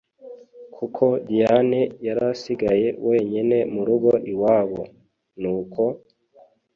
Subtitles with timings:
[0.75, 5.83] Kuko Diane yarasigaye wenyene murugo iwabo…Nuko